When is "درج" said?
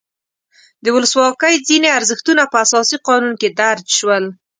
3.59-3.87